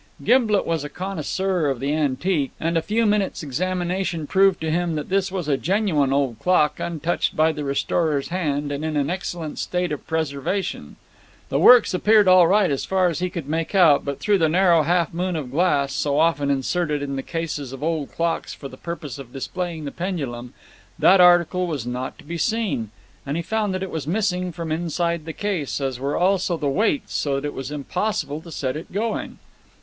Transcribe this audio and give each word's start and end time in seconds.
Gimblet 0.23 0.65
was 0.65 0.83
a 0.83 0.89
connoisseur 0.89 1.69
of 1.69 1.79
the 1.79 1.93
antique, 1.93 2.53
and 2.59 2.75
a 2.75 2.81
few 2.81 3.05
minutes' 3.05 3.43
examination 3.43 4.25
proved 4.25 4.59
to 4.61 4.71
him 4.71 4.95
that 4.95 5.09
this 5.09 5.31
was 5.31 5.47
a 5.47 5.57
genuine 5.57 6.11
old 6.11 6.39
clock, 6.39 6.79
untouched 6.79 7.35
by 7.35 7.51
the 7.51 7.63
restorer's 7.63 8.29
hand, 8.29 8.71
and 8.71 8.83
in 8.83 8.97
an 8.97 9.11
excellent 9.11 9.59
state 9.59 9.91
of 9.91 10.07
preservation. 10.07 10.95
The 11.49 11.59
works 11.59 11.93
appeared 11.93 12.27
all 12.27 12.47
right 12.47 12.71
as 12.71 12.83
far 12.83 13.09
as 13.09 13.19
he 13.19 13.29
could 13.29 13.47
make 13.47 13.75
out, 13.75 14.03
but 14.03 14.19
through 14.19 14.39
the 14.39 14.49
narrow 14.49 14.81
half 14.81 15.13
moon 15.13 15.35
of 15.35 15.51
glass, 15.51 15.93
so 15.93 16.17
often 16.17 16.49
inserted 16.49 17.03
in 17.03 17.15
the 17.15 17.21
cases 17.21 17.71
of 17.71 17.83
old 17.83 18.11
clocks 18.11 18.55
for 18.55 18.67
the 18.67 18.77
purpose 18.77 19.19
of 19.19 19.31
displaying 19.31 19.85
the 19.85 19.91
pendulum, 19.91 20.55
that 20.97 21.21
article 21.21 21.67
was 21.67 21.85
not 21.85 22.17
to 22.17 22.23
be 22.23 22.39
seen, 22.39 22.89
and 23.23 23.37
he 23.37 23.43
found 23.43 23.71
that 23.71 23.83
it 23.83 23.91
was 23.91 24.07
missing 24.07 24.51
from 24.51 24.71
inside 24.71 25.25
the 25.25 25.31
case, 25.31 25.79
as 25.79 25.99
were 25.99 26.15
also 26.17 26.57
the 26.57 26.67
weights, 26.67 27.13
so 27.13 27.35
that 27.35 27.45
it 27.45 27.53
was 27.53 27.69
impossible 27.69 28.41
to 28.41 28.49
set 28.51 28.75
it 28.75 28.91
going. 28.91 29.37